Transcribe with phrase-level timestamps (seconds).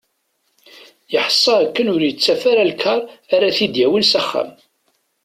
[1.13, 3.01] Yeḥsa d akken ur yettaf ara lkar
[3.35, 4.49] ara t-id-yawin s axxam.